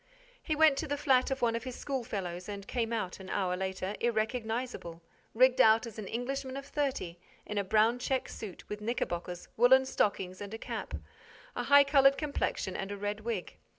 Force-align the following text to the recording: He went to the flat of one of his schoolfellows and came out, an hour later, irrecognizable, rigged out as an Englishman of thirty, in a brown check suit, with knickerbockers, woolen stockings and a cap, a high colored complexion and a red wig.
He 0.41 0.55
went 0.55 0.79
to 0.79 0.87
the 0.87 0.97
flat 0.97 1.29
of 1.29 1.43
one 1.43 1.55
of 1.55 1.63
his 1.63 1.75
schoolfellows 1.75 2.49
and 2.49 2.67
came 2.67 2.91
out, 2.91 3.19
an 3.19 3.29
hour 3.29 3.55
later, 3.55 3.93
irrecognizable, 3.99 4.99
rigged 5.35 5.61
out 5.61 5.85
as 5.85 5.99
an 5.99 6.07
Englishman 6.07 6.57
of 6.57 6.65
thirty, 6.65 7.19
in 7.45 7.59
a 7.59 7.63
brown 7.63 7.99
check 7.99 8.27
suit, 8.27 8.67
with 8.67 8.81
knickerbockers, 8.81 9.47
woolen 9.57 9.85
stockings 9.85 10.41
and 10.41 10.55
a 10.55 10.57
cap, 10.57 10.95
a 11.55 11.65
high 11.65 11.83
colored 11.83 12.17
complexion 12.17 12.75
and 12.75 12.91
a 12.91 12.97
red 12.97 13.19
wig. 13.19 13.57